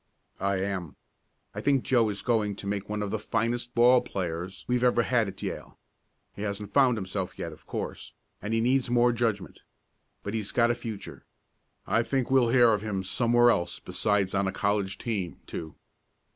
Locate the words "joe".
1.83-2.09